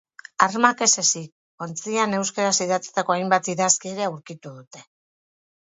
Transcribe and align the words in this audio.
Armak 0.45 0.79
ez 0.85 0.93
ezik, 1.01 1.27
ontzian 1.65 2.17
euskaraz 2.21 2.55
idatzitako 2.67 3.17
hainbat 3.19 3.53
idazki 3.57 3.95
ere 3.97 4.11
aurkitu 4.11 4.57
dute. 4.61 4.87